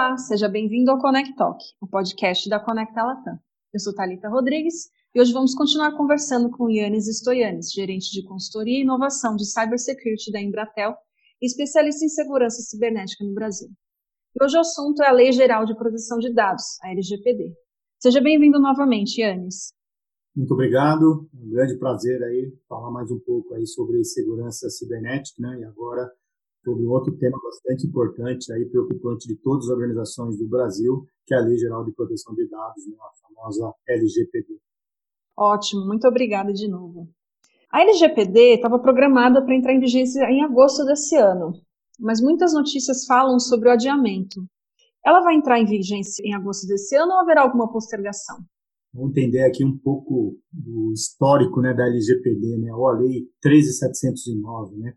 [0.00, 3.36] Olá, seja bem-vindo ao Connect Talk, o podcast da Conecta Latam.
[3.74, 8.78] Eu sou Talita Rodrigues e hoje vamos continuar conversando com Yannis Stoyanis, gerente de consultoria
[8.78, 10.94] e inovação de cybersecurity da Embratel
[11.42, 13.70] e especialista em segurança cibernética no Brasil.
[14.36, 17.52] E hoje o assunto é a Lei Geral de Proteção de Dados, a LGPD.
[17.98, 19.72] Seja bem-vindo novamente, Yannis.
[20.32, 25.42] Muito obrigado, é um grande prazer aí falar mais um pouco aí sobre segurança cibernética,
[25.42, 25.58] né?
[25.58, 26.08] E agora
[26.68, 31.38] sobre outro tema bastante importante, aí, preocupante de todas as organizações do Brasil, que é
[31.38, 34.58] a Lei Geral de Proteção de Dados, né, a famosa LGPD.
[35.34, 37.08] Ótimo, muito obrigada de novo.
[37.72, 41.52] A LGPD estava programada para entrar em vigência em agosto desse ano,
[41.98, 44.42] mas muitas notícias falam sobre o adiamento.
[45.04, 48.36] Ela vai entrar em vigência em agosto desse ano ou haverá alguma postergação?
[48.92, 54.76] Vamos entender aqui um pouco do histórico né, da LGPD, né, ou a Lei 13709.
[54.76, 54.94] Né?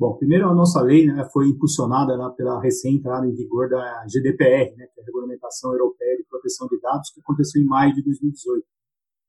[0.00, 4.74] Bom, primeiro a nossa lei né, foi impulsionada né, pela recém-entrada em vigor da GDPR,
[4.74, 8.02] né, que é a Regulamentação Europeia de Proteção de Dados, que aconteceu em maio de
[8.04, 8.64] 2018.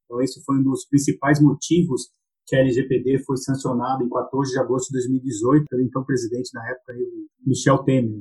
[0.05, 2.03] Então, esse foi um dos principais motivos
[2.47, 6.65] que a LGPD foi sancionada em 14 de agosto de 2018 pelo então presidente na
[6.69, 6.93] época,
[7.45, 8.19] Michel Temer,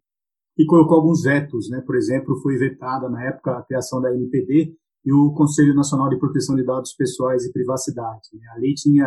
[0.58, 1.80] e colocou alguns vetos, né?
[1.86, 4.74] Por exemplo, foi vetada na época a criação da NPD
[5.05, 8.28] e o Conselho Nacional de Proteção de Dados Pessoais e Privacidade.
[8.33, 8.41] Né?
[8.56, 9.06] A lei tinha,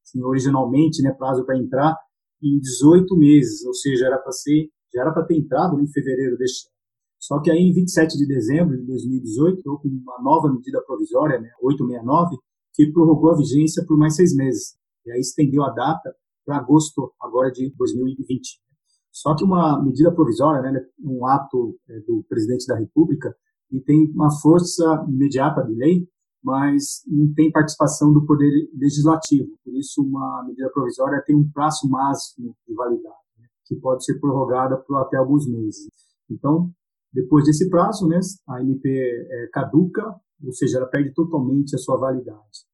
[0.00, 1.96] assim, originalmente, né, prazo para entrar
[2.44, 6.36] em 18 meses, ou seja, era para ser, já era para ter entrado em fevereiro
[6.36, 6.74] deste ano.
[7.18, 11.48] Só que aí, em 27 de dezembro de 2018, houve uma nova medida provisória, né,
[11.62, 12.36] 869,
[12.74, 14.76] que prorrogou a vigência por mais seis meses.
[15.06, 18.60] E aí estendeu a data para agosto agora de 2020.
[19.10, 23.34] Só que uma medida provisória, né, um ato é, do presidente da República,
[23.70, 26.06] e tem uma força imediata de lei,
[26.44, 29.56] mas não tem participação do Poder Legislativo.
[29.64, 34.20] Por isso, uma medida provisória tem um prazo máximo de validade, né, que pode ser
[34.20, 35.88] prorrogada por até alguns meses.
[36.30, 36.70] Então,
[37.10, 41.96] depois desse prazo, né, a MP é, caduca, ou seja, ela perde totalmente a sua
[41.96, 42.66] validade.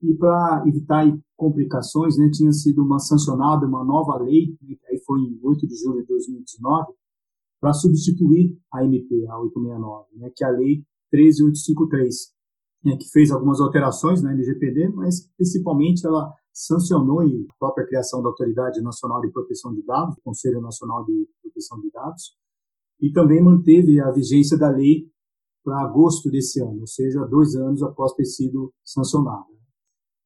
[0.00, 1.04] E para evitar
[1.36, 5.74] complicações, né, tinha sido uma sancionada uma nova lei, né, aí foi em 8 de
[5.74, 6.92] julho de 2019,
[7.60, 12.37] para substituir a MP, a 869, né, que é a Lei 13853,
[12.84, 17.24] né, que fez algumas alterações na LGPD, mas principalmente ela sancionou a
[17.58, 22.36] própria criação da Autoridade Nacional de Proteção de Dados, Conselho Nacional de Proteção de Dados,
[23.00, 25.08] e também manteve a vigência da lei
[25.64, 29.46] para agosto desse ano, ou seja, dois anos após ter sido sancionada.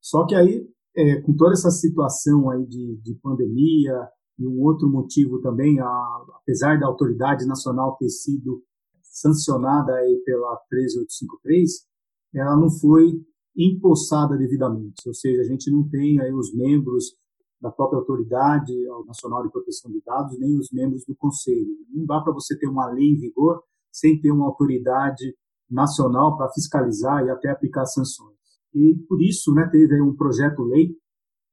[0.01, 4.09] Só que aí, é, com toda essa situação aí de, de pandemia
[4.39, 8.63] e um outro motivo também, a, apesar da Autoridade Nacional ter sido
[9.03, 11.92] sancionada aí pela 13853,
[12.35, 13.21] ela não foi
[13.57, 17.15] empossada devidamente, ou seja, a gente não tem aí os membros
[17.61, 18.73] da própria autoridade
[19.07, 21.69] nacional de proteção de dados, nem os membros do conselho.
[21.91, 23.63] Não dá para você ter uma lei em vigor
[23.93, 25.37] sem ter uma autoridade
[25.71, 28.37] nacional para fiscalizar e até aplicar sanções.
[28.75, 30.97] E por isso, né, teve um projeto-lei,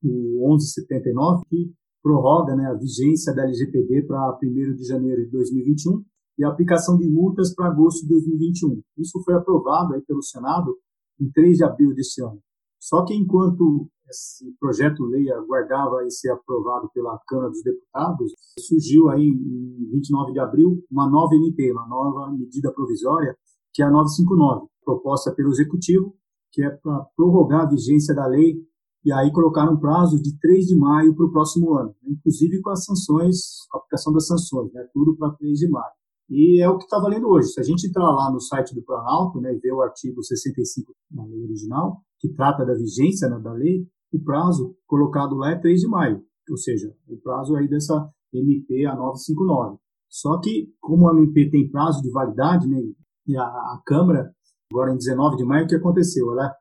[0.04, 6.04] o 1179, que prorroga né, a vigência da LGPD para 1 de janeiro de 2021
[6.40, 8.82] e a aplicação de multas para agosto de 2021.
[8.98, 10.74] Isso foi aprovado aí pelo Senado
[11.20, 12.40] em 3 de abril deste ano.
[12.80, 19.90] Só que enquanto esse projeto-lei aguardava ser aprovado pela Câmara dos Deputados, surgiu aí em
[19.92, 23.36] 29 de abril uma nova MP, uma nova medida provisória,
[23.74, 26.16] que é a 959, proposta pelo Executivo,
[26.54, 28.56] que é para prorrogar a vigência da lei
[29.04, 32.70] e aí colocaram um prazo de 3 de maio para o próximo ano, inclusive com
[32.70, 34.86] as sanções, com a aplicação das sanções, né?
[34.94, 35.99] tudo para 3 de maio.
[36.30, 37.50] E é o que está valendo hoje.
[37.50, 40.94] Se a gente entrar lá no site do Planalto né, e ver o artigo 65
[41.10, 45.56] da lei original, que trata da vigência né, da lei, o prazo colocado lá é
[45.56, 49.78] 3 de maio, ou seja, o prazo aí dessa MP a 959.
[50.08, 52.80] Só que, como a MP tem prazo de validade, né,
[53.28, 54.32] e a, a Câmara,
[54.72, 56.32] agora em 19 de maio, o que aconteceu?
[56.32, 56.54] Ela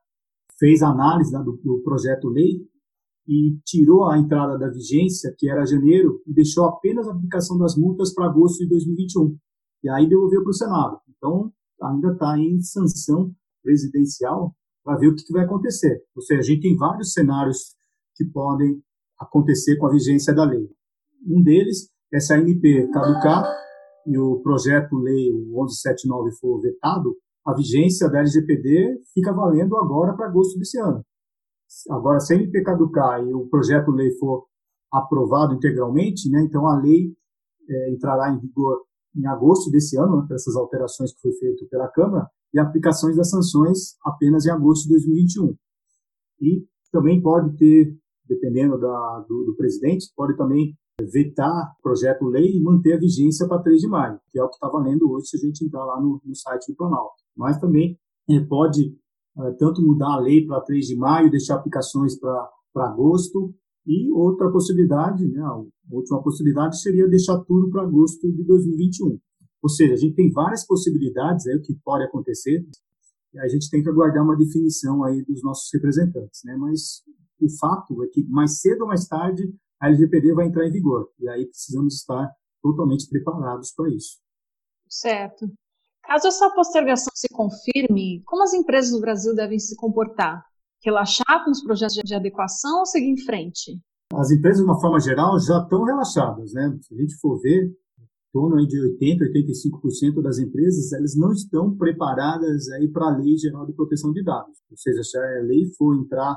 [0.57, 2.67] fez a análise né, do, do projeto-lei
[3.27, 7.75] e tirou a entrada da vigência, que era janeiro, e deixou apenas a aplicação das
[7.75, 9.37] multas para agosto de 2021.
[9.83, 10.99] E aí devolveu para o Senado.
[11.09, 13.31] Então, ainda está em sanção
[13.63, 14.53] presidencial
[14.83, 16.03] para ver o que, que, vai acontecer.
[16.15, 17.75] Ou seja, a gente tem vários cenários
[18.15, 18.81] que podem
[19.19, 20.69] acontecer com a vigência da lei.
[21.25, 23.45] Um deles é se a MP caducar
[24.05, 27.15] e o projeto-lei 1179 for vetado,
[27.45, 31.03] a vigência da LGPD fica valendo agora para agosto desse ano.
[31.91, 34.47] Agora, se a MP caducar e o projeto-lei for
[34.91, 37.13] aprovado integralmente, né, então a lei
[37.69, 38.81] é, entrará em vigor
[39.15, 43.29] em agosto desse ano, né, essas alterações que foi feito pela Câmara, e aplicações das
[43.29, 45.55] sanções apenas em agosto de 2021.
[46.41, 50.75] E também pode ter, dependendo da, do, do presidente, pode também
[51.11, 54.55] vetar projeto lei e manter a vigência para 3 de maio, que é o que
[54.55, 57.15] está valendo hoje se a gente entrar lá no, no site do Planalto.
[57.37, 57.97] Mas também
[58.29, 58.95] é, pode
[59.37, 63.53] é, tanto mudar a lei para 3 de maio, deixar aplicações para agosto,
[63.85, 65.41] e outra possibilidade, né,
[65.91, 69.19] a última possibilidade seria deixar tudo para agosto de 2021.
[69.61, 72.65] Ou seja, a gente tem várias possibilidades aí o que pode acontecer.
[73.33, 76.55] E a gente tem que aguardar uma definição aí dos nossos representantes, né?
[76.57, 77.03] Mas
[77.39, 81.09] o fato é que mais cedo ou mais tarde a LGPD vai entrar em vigor
[81.19, 82.29] e aí precisamos estar
[82.61, 84.19] totalmente preparados para isso.
[84.89, 85.49] Certo.
[86.03, 90.43] Caso essa postergação se confirme, como as empresas no Brasil devem se comportar?
[90.83, 93.79] Relaxar com os projetos de adequação ou seguir em frente?
[94.13, 96.77] As empresas, de uma forma geral, já estão relaxadas, né?
[96.81, 97.71] Se a gente for ver,
[98.33, 103.73] torno de 80, 85% das empresas, elas não estão preparadas para a Lei Geral de
[103.73, 104.57] Proteção de Dados.
[104.69, 106.35] Ou seja, se a lei for entrar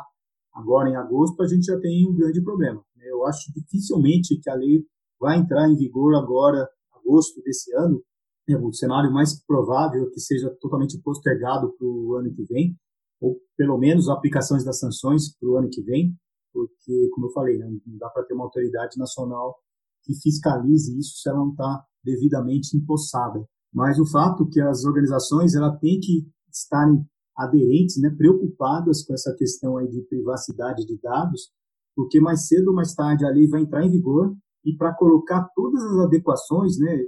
[0.54, 2.82] agora em agosto, a gente já tem um grande problema.
[3.00, 4.84] Eu acho dificilmente que a lei
[5.18, 8.02] vai entrar em vigor agora, agosto desse ano.
[8.48, 12.76] É o cenário mais provável é que seja totalmente postergado para o ano que vem,
[13.20, 16.12] ou pelo menos aplicações das sanções para o ano que vem,
[16.52, 19.56] porque, como eu falei, né, não dá para ter uma autoridade nacional
[20.04, 23.44] que fiscalize isso se ela não está devidamente empossada.
[23.72, 27.04] Mas o fato que as organizações ela têm que estarem
[27.36, 31.50] aderentes, né, preocupadas com essa questão aí de privacidade de dados,
[31.96, 34.34] porque mais cedo ou mais tarde a lei vai entrar em vigor
[34.64, 36.98] e para colocar todas as adequações, né,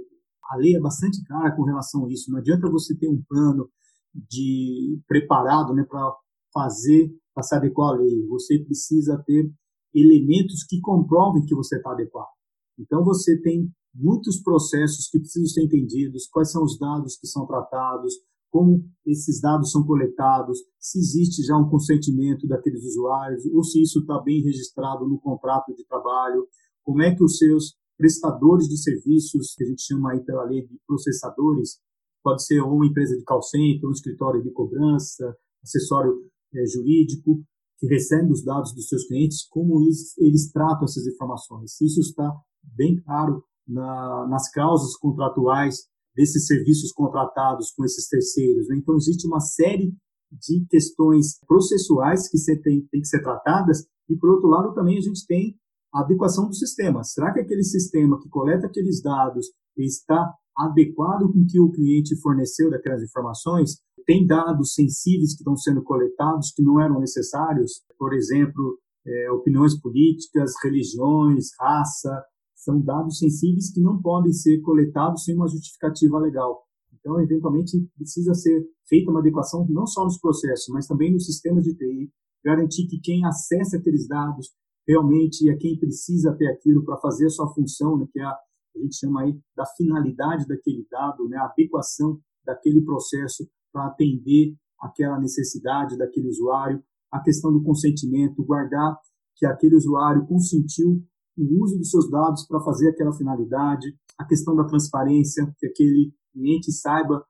[0.51, 2.31] a lei é bastante clara com relação a isso.
[2.31, 3.69] Não adianta você ter um plano
[4.13, 6.15] de preparado, né, para
[6.55, 8.25] fazer, para se adequar à lei.
[8.27, 9.51] Você precisa ter
[9.93, 12.31] elementos que comprovem que você está adequado.
[12.79, 17.45] Então, você tem muitos processos que precisam ser entendidos, quais são os dados que são
[17.45, 18.13] tratados,
[18.49, 23.99] como esses dados são coletados, se existe já um consentimento daqueles usuários, ou se isso
[23.99, 26.47] está bem registrado no contrato de trabalho,
[26.83, 30.65] como é que os seus prestadores de serviços, que a gente chama aí pela lei
[30.65, 31.79] de processadores,
[32.23, 36.13] pode ser uma empresa de call center, um escritório de cobrança, acessório
[36.55, 37.43] é, jurídico,
[37.77, 41.79] que recebe os dados dos seus clientes, como eles, eles tratam essas informações.
[41.81, 42.31] Isso está
[42.63, 48.67] bem claro na, nas causas contratuais desses serviços contratados com esses terceiros.
[48.69, 48.77] Né?
[48.77, 49.93] Então, existe uma série
[50.31, 55.01] de questões processuais que tem, tem que ser tratadas e, por outro lado, também a
[55.01, 55.57] gente tem
[55.93, 57.03] a adequação do sistema.
[57.03, 59.47] Será que aquele sistema que coleta aqueles dados
[59.77, 63.77] está adequado com o que o cliente forneceu daquelas informações?
[64.05, 67.83] Tem dados sensíveis que estão sendo coletados que não eram necessários?
[67.97, 72.23] Por exemplo, é, opiniões políticas, religiões, raça,
[72.55, 76.63] são dados sensíveis que não podem ser coletados sem uma justificativa legal.
[76.93, 81.63] Então, eventualmente, precisa ser feita uma adequação não só nos processos, mas também nos sistemas
[81.63, 82.11] de TI,
[82.43, 84.49] garantir que quem acessa aqueles dados
[84.87, 88.29] realmente é quem precisa ter aquilo para fazer a sua função, né, que é a,
[88.29, 94.55] a gente chama aí da finalidade daquele dado, né, a adequação daquele processo para atender
[94.79, 96.81] aquela necessidade daquele usuário,
[97.11, 98.97] a questão do consentimento, guardar
[99.35, 101.03] que aquele usuário consentiu
[101.37, 106.13] o uso dos seus dados para fazer aquela finalidade, a questão da transparência, que aquele
[106.31, 107.21] cliente saiba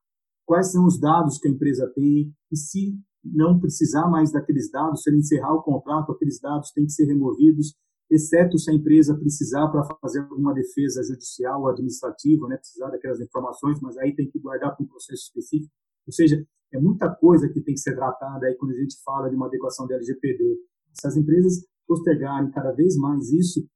[0.45, 5.01] quais são os dados que a empresa tem e se não precisar mais daqueles dados,
[5.01, 7.73] se ele encerrar o contrato, aqueles dados têm que ser removidos,
[8.11, 13.19] exceto se a empresa precisar para fazer alguma defesa judicial ou administrativa, né, precisar daquelas
[13.19, 15.73] informações, mas aí tem que guardar para um processo específico.
[16.05, 19.29] Ou seja, é muita coisa que tem que ser tratada aí quando a gente fala
[19.29, 20.57] de uma adequação da LGPD.
[20.93, 23.67] Se as empresas postergarem cada vez mais isso,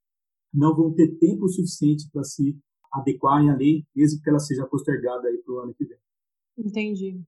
[0.52, 2.58] não vão ter tempo suficiente para se
[2.92, 5.98] adequarem à lei, mesmo que ela seja postergada para o ano que vem.
[6.58, 7.22] Entendi.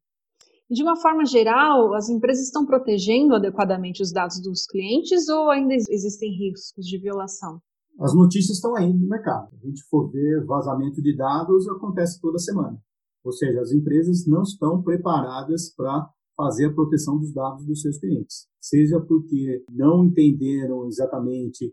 [0.69, 5.51] E de uma forma geral, as empresas estão protegendo adequadamente os dados dos clientes ou
[5.51, 7.61] ainda existem riscos de violação?
[8.01, 9.51] As notícias estão aí no mercado.
[9.51, 12.81] Se a gente for ver vazamento de dados, acontece toda semana.
[13.25, 17.99] Ou seja, as empresas não estão preparadas para fazer a proteção dos dados dos seus
[17.99, 18.47] clientes.
[18.61, 21.73] Seja porque não entenderam exatamente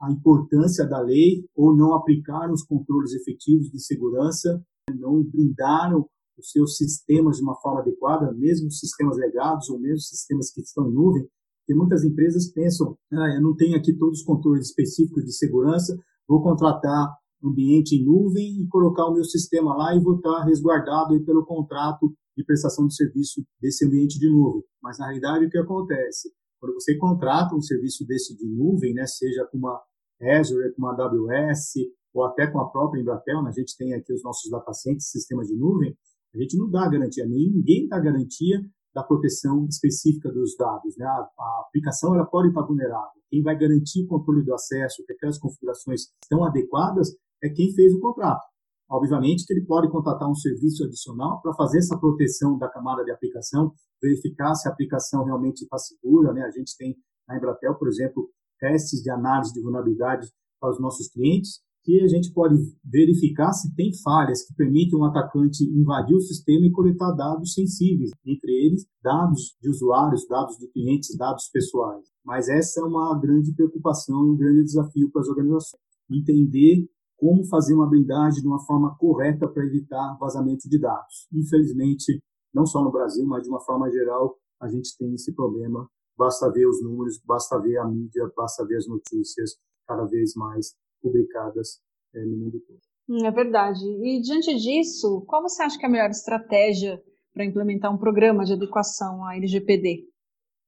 [0.00, 4.60] a importância da lei ou não aplicaram os controles efetivos de segurança,
[4.98, 6.06] não blindaram
[6.36, 10.88] os seus sistemas de uma forma adequada, mesmo sistemas legados ou mesmo sistemas que estão
[10.88, 11.28] em nuvem,
[11.60, 15.96] porque muitas empresas pensam, ah, eu não tenho aqui todos os controles específicos de segurança,
[16.28, 21.20] vou contratar ambiente em nuvem e colocar o meu sistema lá e vou estar resguardado
[21.24, 24.62] pelo contrato de prestação de serviço desse ambiente de nuvem.
[24.82, 26.30] Mas na realidade o que acontece?
[26.60, 29.80] Quando você contrata um serviço desse de nuvem, né, seja com uma
[30.22, 31.74] Azure, com a AWS,
[32.14, 33.48] ou até com a própria Embratel, né?
[33.48, 35.96] a gente tem aqui os nossos data centers, sistemas de nuvem,
[36.34, 38.60] a gente não dá garantia, ninguém dá garantia
[38.94, 40.96] da proteção específica dos dados.
[40.96, 41.04] Né?
[41.06, 43.20] A, a, aplicação ela pode estar vulnerável.
[43.30, 47.94] Quem vai garantir o controle do acesso, que aquelas configurações estão adequadas, é quem fez
[47.94, 48.42] o contrato.
[48.90, 53.10] Obviamente que ele pode contratar um serviço adicional para fazer essa proteção da camada de
[53.10, 56.32] aplicação, verificar se a aplicação realmente está segura.
[56.32, 56.42] Né?
[56.42, 56.94] A gente tem
[57.26, 60.28] na Embratel, por exemplo, testes de análise de vulnerabilidade
[60.60, 65.04] para os nossos clientes, que a gente pode verificar se tem falhas que permitem um
[65.04, 70.68] atacante invadir o sistema e coletar dados sensíveis, entre eles dados de usuários, dados de
[70.68, 72.06] clientes, dados pessoais.
[72.24, 75.82] Mas essa é uma grande preocupação e um grande desafio para as organizações.
[76.08, 76.86] Entender
[77.22, 81.28] como fazer uma blindagem de uma forma correta para evitar vazamento de dados.
[81.32, 82.20] Infelizmente,
[82.52, 85.88] não só no Brasil, mas de uma forma geral, a gente tem esse problema.
[86.18, 89.52] Basta ver os números, basta ver a mídia, basta ver as notícias
[89.86, 91.80] cada vez mais publicadas
[92.12, 92.80] é, no mundo todo.
[93.08, 93.84] Hum, é verdade.
[93.84, 97.00] E diante disso, qual você acha que é a melhor estratégia
[97.32, 100.08] para implementar um programa de adequação à LGPD?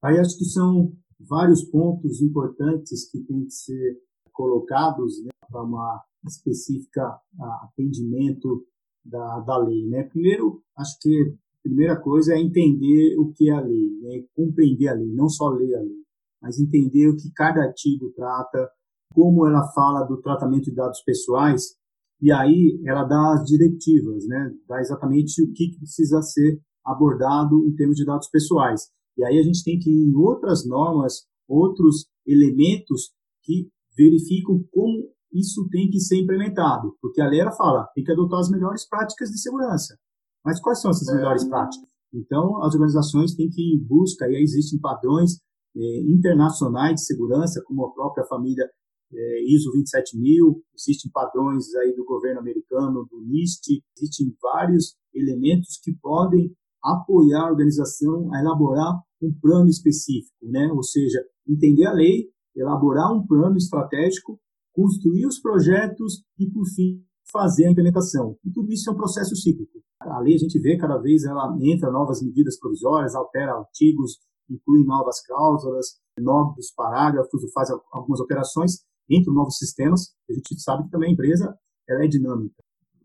[0.01, 6.03] Aí acho que são vários pontos importantes que têm que ser colocados né, para uma
[6.27, 7.17] específica
[7.63, 8.65] atendimento
[9.03, 9.87] da, da lei.
[9.87, 10.03] Né?
[10.03, 14.25] Primeiro, acho que a primeira coisa é entender o que é a lei, né?
[14.35, 16.03] compreender a lei, não só ler a lei,
[16.41, 18.69] mas entender o que cada artigo trata,
[19.13, 21.75] como ela fala do tratamento de dados pessoais,
[22.21, 24.53] e aí ela dá as diretivas, né?
[24.67, 28.89] dá exatamente o que precisa ser abordado em termos de dados pessoais.
[29.17, 33.13] E aí a gente tem que ir em outras normas, outros elementos
[33.43, 38.11] que verificam como isso tem que ser implementado, porque a lei ela fala, tem que
[38.11, 39.97] adotar as melhores práticas de segurança.
[40.43, 41.89] Mas quais são essas melhores práticas?
[42.13, 45.33] Então, as organizações têm que ir em busca, e aí existem padrões
[45.75, 48.65] eh, internacionais de segurança, como a própria família
[49.13, 55.93] é, ISO 27000, existem padrões aí do governo americano, do NIST, existem vários elementos que
[56.01, 56.51] podem
[56.83, 60.71] apoiar a organização a elaborar um plano específico, né?
[60.71, 64.39] Ou seja, entender a lei, elaborar um plano estratégico,
[64.73, 68.37] construir os projetos e, por fim, fazer a implementação.
[68.45, 69.79] E tudo isso é um processo cíclico.
[69.99, 74.19] A lei, a gente vê cada vez ela entra novas medidas provisórias, altera artigos,
[74.49, 80.91] inclui novas cláusulas, novos parágrafos, faz algumas operações, entram novos sistemas, a gente sabe que
[80.91, 81.57] também a empresa
[81.87, 82.55] ela é dinâmica.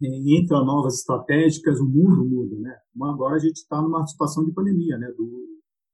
[0.02, 2.74] Entram novas estratégicas, o mundo muda, né?
[3.02, 5.08] Agora a gente está numa situação de pandemia, né?
[5.08, 5.46] Do,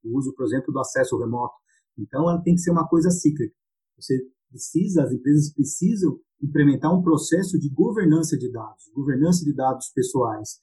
[0.05, 1.55] do, uso, por exemplo, do acesso remoto.
[1.99, 3.55] Então, ela tem que ser uma coisa cíclica.
[3.99, 4.15] Você
[4.49, 10.61] precisa, as empresas precisam implementar um processo de governança de dados, governança de dados pessoais.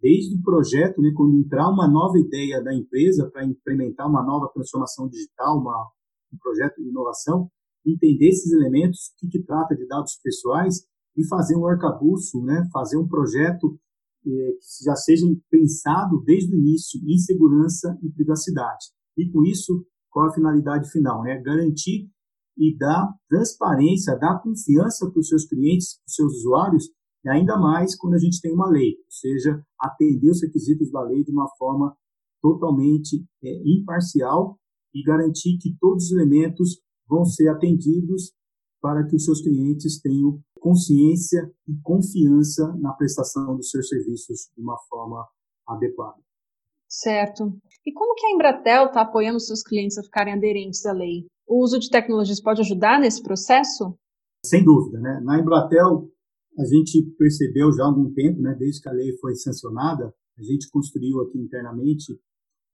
[0.00, 4.50] Desde o projeto, né, quando entrar uma nova ideia da empresa para implementar uma nova
[4.52, 5.90] transformação digital, uma,
[6.32, 7.50] um projeto de inovação,
[7.84, 10.86] entender esses elementos, o que, que trata de dados pessoais
[11.16, 13.78] e fazer um arcabouço, né, fazer um projeto
[14.26, 18.86] eh, que já seja pensado desde o início em segurança e privacidade.
[19.16, 21.22] E com isso, qual a finalidade final?
[21.22, 21.40] Né?
[21.40, 22.10] Garantir
[22.56, 26.84] e dar transparência, dar confiança para os seus clientes, para os seus usuários,
[27.24, 31.02] e ainda mais quando a gente tem uma lei, ou seja, atender os requisitos da
[31.02, 31.96] lei de uma forma
[32.42, 34.58] totalmente é, imparcial
[34.94, 38.32] e garantir que todos os elementos vão ser atendidos
[38.80, 44.62] para que os seus clientes tenham consciência e confiança na prestação dos seus serviços de
[44.62, 45.26] uma forma
[45.66, 46.18] adequada.
[46.90, 47.56] Certo.
[47.86, 51.24] E como que a Embratel está apoiando seus clientes a ficarem aderentes à lei?
[51.46, 53.96] O uso de tecnologias pode ajudar nesse processo?
[54.44, 55.20] Sem dúvida, né?
[55.22, 56.10] Na Embratel,
[56.58, 60.42] a gente percebeu já há algum tempo, né, desde que a lei foi sancionada, a
[60.42, 62.18] gente construiu aqui internamente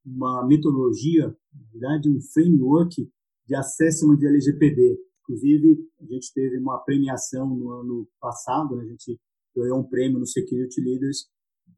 [0.05, 3.11] uma metodologia, na verdade, um framework
[3.47, 4.99] de assessment de LGPD.
[5.23, 8.85] Inclusive, a gente teve uma premiação no ano passado, né?
[8.85, 9.21] a gente
[9.55, 11.27] ganhou um prêmio no Security Leaders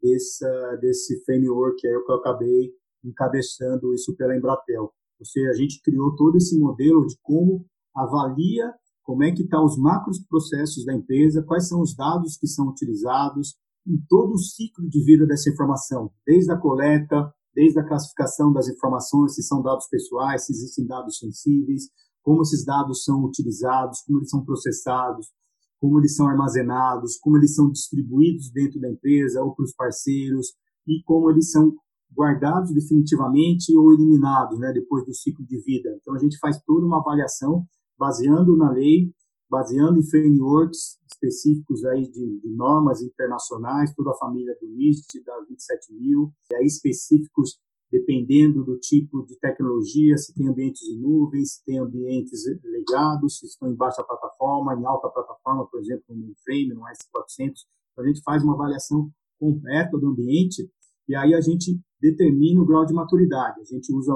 [0.00, 0.45] desse,
[0.81, 2.73] desse framework aí que eu acabei
[3.05, 4.93] encabeçando isso pela Embratel.
[5.19, 8.73] Ou seja, a gente criou todo esse modelo de como avalia
[9.09, 12.47] como é que estão tá os macros processos da empresa, quais são os dados que
[12.47, 17.88] são utilizados em todo o ciclo de vida dessa informação, desde a coleta, desde a
[17.88, 21.85] classificação das informações, se são dados pessoais, se existem dados sensíveis,
[22.23, 25.28] como esses dados são utilizados, como eles são processados,
[25.81, 30.49] como eles são armazenados, como eles são distribuídos dentro da empresa ou para os parceiros
[30.87, 31.75] e como eles são
[32.13, 35.91] guardados definitivamente ou eliminados, né, depois do ciclo de vida.
[36.01, 37.65] Então a gente faz toda uma avaliação
[37.99, 39.13] baseando na lei,
[39.51, 45.41] baseando em frameworks específicos aí de, de, normas internacionais, toda a família do NIST, da
[45.49, 47.59] 27 mil, e aí específicos
[47.90, 53.47] dependendo do tipo de tecnologia, se tem ambientes em nuvens, se tem ambientes legados, se
[53.47, 57.64] estão em baixa plataforma, em alta plataforma, por exemplo, no mainframe, no S400.
[57.92, 60.71] Então, a gente faz uma avaliação completa do ambiente
[61.09, 63.61] e aí a gente determina o grau de maturidade.
[63.61, 64.12] A gente usa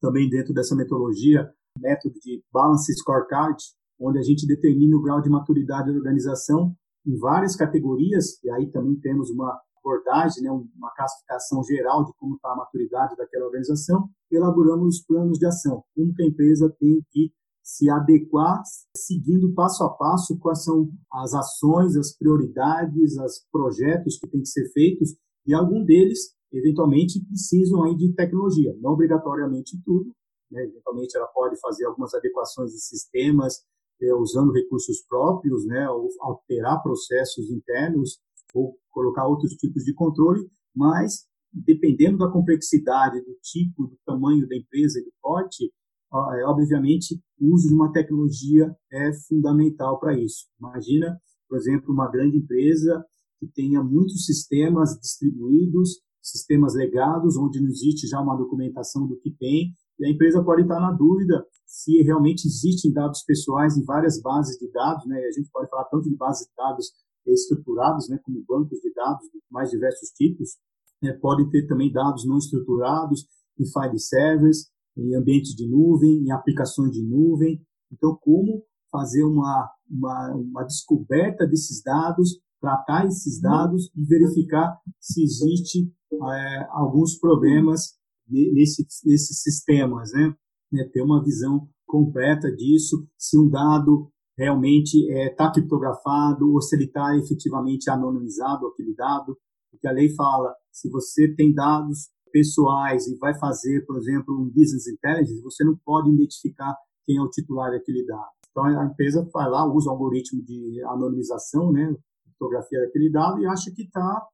[0.00, 3.56] também dentro dessa metodologia método de Balance Scorecard,
[4.00, 6.74] onde a gente determina o grau de maturidade da organização
[7.06, 12.34] em várias categorias, e aí também temos uma abordagem, né, uma classificação geral de como
[12.34, 17.00] está a maturidade daquela organização, elaboramos os planos de ação, como que a empresa tem
[17.10, 17.30] que
[17.62, 18.62] se adequar,
[18.96, 24.48] seguindo passo a passo quais são as ações, as prioridades, os projetos que têm que
[24.48, 25.16] ser feitos,
[25.46, 30.12] e algum deles, eventualmente, precisam aí de tecnologia, não obrigatoriamente tudo,
[30.50, 30.62] né?
[30.64, 33.64] eventualmente ela pode fazer algumas adequações de sistemas,
[34.00, 35.86] é, usando recursos próprios, né,
[36.20, 38.20] alterar processos internos,
[38.54, 44.56] ou colocar outros tipos de controle, mas dependendo da complexidade, do tipo, do tamanho da
[44.56, 45.72] empresa e do porte,
[46.12, 50.46] é, obviamente, o uso de uma tecnologia é fundamental para isso.
[50.58, 53.04] Imagina, por exemplo, uma grande empresa
[53.38, 59.30] que tenha muitos sistemas distribuídos, sistemas legados, onde não existe já uma documentação do que
[59.30, 64.20] tem, e a empresa pode estar na dúvida se realmente existem dados pessoais em várias
[64.20, 65.18] bases de dados, né?
[65.18, 66.92] A gente pode falar tanto de bases de dados
[67.32, 70.56] estruturados, né, como bancos de dados de mais diversos tipos,
[71.02, 71.12] né?
[71.14, 73.26] podem ter também dados não estruturados
[73.58, 77.60] em file servers, em ambientes de nuvem, em aplicações de nuvem.
[77.92, 85.22] Então, como fazer uma, uma, uma descoberta desses dados, tratar esses dados e verificar se
[85.22, 87.94] existe é, alguns problemas
[88.28, 90.34] nesse, nesses sistemas, né?
[90.74, 96.60] É, ter uma visão completa disso, se um dado realmente está é, tá criptografado ou
[96.60, 99.36] se ele está efetivamente anonimizado, aquele dado,
[99.70, 104.48] porque a lei fala, se você tem dados pessoais e vai fazer, por exemplo, um
[104.48, 108.28] business intelligence, você não pode identificar quem é o titular daquele dado.
[108.50, 113.46] Então, a empresa vai lá, usa o algoritmo de anonimização, né, criptografia daquele dado e
[113.46, 114.26] acha que está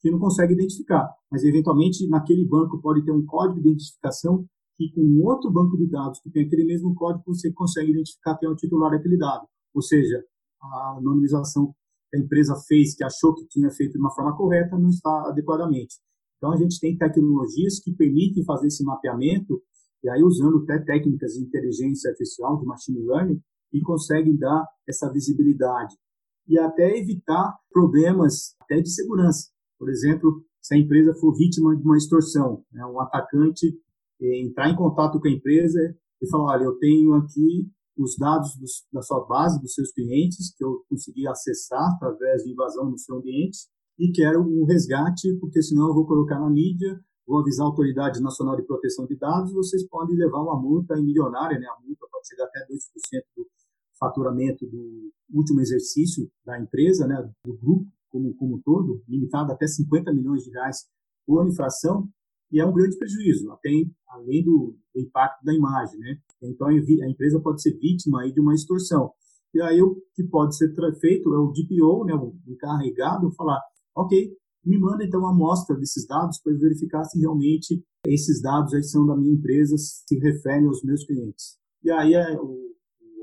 [0.00, 1.12] que não consegue identificar.
[1.30, 4.46] Mas, eventualmente, naquele banco pode ter um código de identificação
[4.80, 8.48] que, com outro banco de dados que tem aquele mesmo código, você consegue identificar quem
[8.48, 9.46] é o titular daquele dado.
[9.74, 10.24] Ou seja,
[10.58, 11.74] a anonimização
[12.10, 15.28] que a empresa fez, que achou que tinha feito de uma forma correta, não está
[15.28, 15.96] adequadamente.
[16.38, 19.60] Então, a gente tem tecnologias que permitem fazer esse mapeamento,
[20.02, 23.40] e aí usando até técnicas de inteligência artificial, de machine learning,
[23.74, 25.94] e conseguem dar essa visibilidade.
[26.48, 29.50] E até evitar problemas até de segurança.
[29.78, 33.78] Por exemplo, se a empresa for vítima de uma extorsão, né, um atacante
[34.20, 35.78] entrar em contato com a empresa
[36.20, 40.54] e falar, olha, eu tenho aqui os dados dos, da sua base, dos seus clientes,
[40.56, 43.58] que eu consegui acessar através de invasão no seu ambiente,
[43.98, 48.20] e quero um resgate, porque senão eu vou colocar na mídia, vou avisar a Autoridade
[48.20, 51.66] Nacional de Proteção de Dados, vocês podem levar uma multa milionária, né?
[51.66, 52.66] A multa pode chegar até 2%
[53.36, 53.46] do
[53.98, 57.16] faturamento do último exercício da empresa, né?
[57.44, 60.78] Do grupo como, como todo, limitado até 50 milhões de reais
[61.26, 62.08] por infração,
[62.50, 66.18] e é um grande prejuízo, tem, além do, do impacto da imagem, né?
[66.42, 66.74] Então a
[67.08, 69.12] empresa pode ser vítima aí de uma extorsão.
[69.54, 73.60] E aí o que pode ser feito é o DPO, né, o encarregado, falar,
[73.94, 74.32] Ok,
[74.64, 79.06] me manda então uma amostra desses dados para verificar se realmente esses dados aí são
[79.06, 81.58] da minha empresa, se referem aos meus clientes.
[81.82, 82.74] E aí é, o,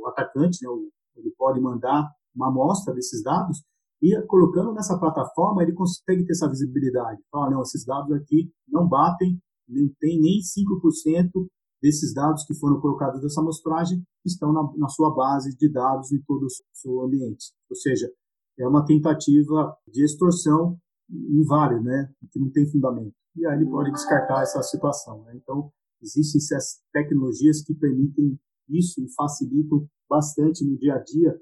[0.02, 0.70] o atacante, né,
[1.16, 3.64] ele pode mandar uma amostra desses dados
[4.02, 7.22] e colocando nessa plataforma ele consegue ter essa visibilidade.
[7.32, 11.48] Fala, não, esses dados aqui não batem, não tem nem 5%
[11.82, 16.22] desses dados que foram colocados nessa amostragem estão na, na sua base de dados em
[16.24, 17.54] todo o seu ambiente.
[17.70, 18.12] Ou seja,
[18.60, 20.78] é uma tentativa de extorsão
[21.10, 23.14] inválido, né, que não tem fundamento.
[23.36, 25.24] E aí ele pode descartar essa situação.
[25.24, 25.36] Né?
[25.36, 28.38] Então, existem essas tecnologias que permitem
[28.70, 31.40] isso e facilitam bastante no dia a dia,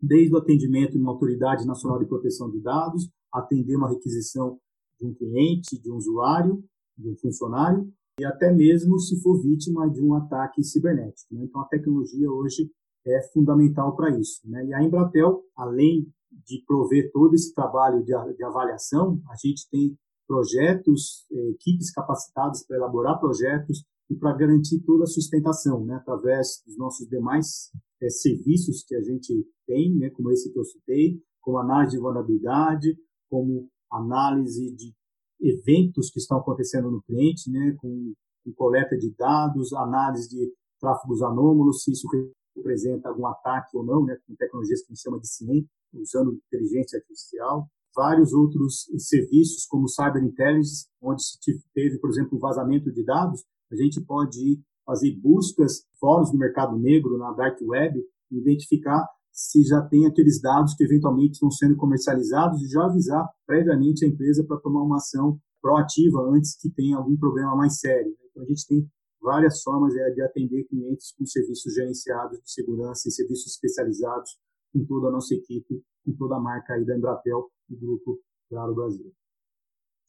[0.00, 4.58] desde o atendimento de uma autoridade nacional de proteção de dados, atender uma requisição
[4.98, 6.62] de um cliente, de um usuário,
[6.96, 11.34] de um funcionário, e até mesmo se for vítima de um ataque cibernético.
[11.34, 11.44] Né?
[11.44, 12.70] Então, a tecnologia hoje
[13.06, 14.40] é fundamental para isso.
[14.44, 14.66] Né?
[14.66, 16.06] E a Embratel, além
[16.44, 22.64] de prover todo esse trabalho de, de avaliação, a gente tem projetos, eh, equipes capacitadas
[22.64, 27.70] para elaborar projetos e para garantir toda a sustentação, né, através dos nossos demais
[28.02, 32.02] é, serviços que a gente tem, né, como esse que eu citei, como análise de
[32.02, 32.98] vulnerabilidade,
[33.30, 34.92] como análise de
[35.40, 38.12] eventos que estão acontecendo no cliente, né, com,
[38.44, 42.08] com coleta de dados, análise de tráfegos anômalos, se isso
[42.56, 46.34] representa algum ataque ou não, né, com tecnologias que a gente chama de CIEM, usando
[46.34, 51.38] inteligência artificial, vários outros serviços como Cyber Intelligence, onde se
[51.72, 57.18] teve, por exemplo, vazamento de dados, a gente pode fazer buscas, fóruns no mercado negro,
[57.18, 62.68] na dark web, identificar se já tem aqueles dados que eventualmente estão sendo comercializados e
[62.68, 67.54] já avisar previamente a empresa para tomar uma ação proativa antes que tenha algum problema
[67.54, 68.14] mais sério.
[68.30, 73.08] Então, a gente tem várias formas é, de atender clientes com serviços gerenciados de segurança
[73.08, 74.38] e serviços especializados
[74.72, 78.74] com toda a nossa equipe, com toda a marca aí da Embratel, do Grupo Claro
[78.74, 79.12] Brasil.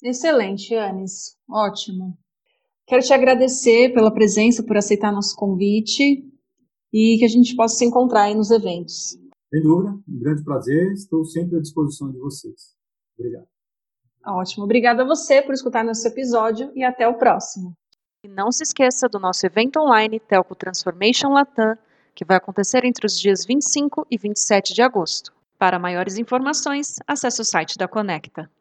[0.04, 1.38] Excelente, Anis.
[1.48, 2.18] Ótimo.
[2.92, 6.30] Quero te agradecer pela presença, por aceitar nosso convite
[6.92, 9.18] e que a gente possa se encontrar aí nos eventos.
[9.50, 10.92] Sem dúvida, um grande prazer.
[10.92, 12.76] Estou sempre à disposição de vocês.
[13.18, 13.48] Obrigado.
[14.28, 14.66] Ótimo.
[14.66, 17.74] Obrigada a você por escutar nosso episódio e até o próximo.
[18.26, 21.78] E não se esqueça do nosso evento online Telco Transformation Latam,
[22.14, 25.32] que vai acontecer entre os dias 25 e 27 de agosto.
[25.58, 28.52] Para maiores informações, acesse o site da Conecta.